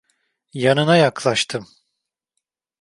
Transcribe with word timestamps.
Yanına 0.53 0.97
yaklaştım. 0.97 1.67